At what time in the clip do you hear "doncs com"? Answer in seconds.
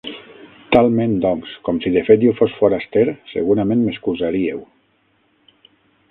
1.25-1.81